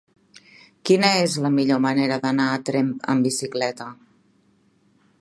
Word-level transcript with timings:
Quina 0.89 1.11
és 1.25 1.35
la 1.43 1.51
millor 1.57 1.83
manera 1.85 2.19
d'anar 2.25 2.49
a 2.55 2.65
Tremp 2.71 2.91
amb 3.15 3.31
bicicleta? 3.31 3.93